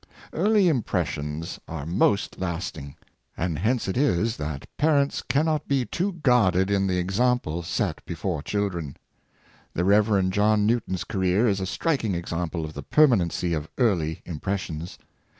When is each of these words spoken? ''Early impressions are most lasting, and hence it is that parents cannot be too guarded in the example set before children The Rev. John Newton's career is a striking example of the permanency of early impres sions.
''Early 0.33 0.67
impressions 0.67 1.59
are 1.67 1.85
most 1.85 2.39
lasting, 2.39 2.95
and 3.37 3.59
hence 3.59 3.87
it 3.87 3.95
is 3.95 4.35
that 4.37 4.65
parents 4.75 5.21
cannot 5.21 5.67
be 5.67 5.85
too 5.85 6.13
guarded 6.23 6.71
in 6.71 6.87
the 6.87 6.97
example 6.97 7.61
set 7.61 8.03
before 8.03 8.41
children 8.41 8.97
The 9.75 9.85
Rev. 9.85 10.31
John 10.31 10.65
Newton's 10.65 11.03
career 11.03 11.47
is 11.47 11.59
a 11.59 11.67
striking 11.67 12.15
example 12.15 12.65
of 12.65 12.73
the 12.73 12.81
permanency 12.81 13.53
of 13.53 13.69
early 13.77 14.23
impres 14.25 14.57
sions. 14.57 14.97